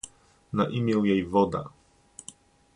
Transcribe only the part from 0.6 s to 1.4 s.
imię jej